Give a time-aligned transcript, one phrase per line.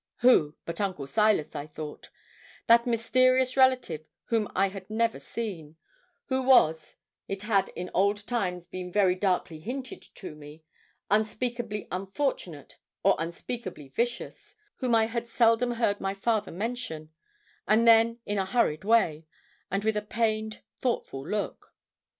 [0.21, 2.09] Who but Uncle Silas, I thought
[2.65, 5.75] that mysterious relative whom I had never seen
[6.25, 6.95] who was,
[7.27, 10.63] it had in old times been very darkly hinted to me,
[11.11, 17.11] unspeakably unfortunate or unspeakably vicious whom I had seldom heard my father mention,
[17.67, 19.27] and then in a hurried way,
[19.69, 21.75] and with a pained, thoughtful look.